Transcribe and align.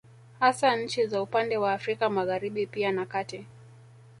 Hasa 0.39 0.75
nchi 0.75 1.07
za 1.07 1.21
upande 1.21 1.57
wa 1.57 1.73
Afrika 1.73 2.09
Magharibi 2.09 2.67
pia 2.67 2.91
na 2.91 3.05
kati 3.05 3.45